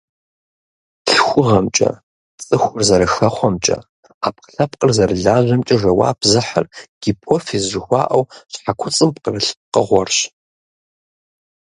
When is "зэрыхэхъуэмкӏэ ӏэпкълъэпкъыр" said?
2.87-4.91